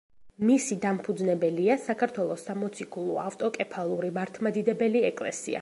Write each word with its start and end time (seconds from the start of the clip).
მისი 0.49 0.77
დამფუძნებელია 0.85 1.75
საქართველოს 1.83 2.47
სამოციქულო 2.49 3.21
ავტოკეფალური 3.27 4.13
მართლმადიდებელი 4.21 5.09
ეკლესია. 5.13 5.49